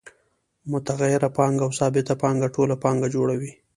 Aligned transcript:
متغیره 0.71 1.29
پانګه 1.37 1.63
او 1.65 1.71
ثابته 1.79 2.13
پانګه 2.21 2.47
ټوله 2.55 2.75
پانګه 2.83 3.07
جوړوي 3.15 3.51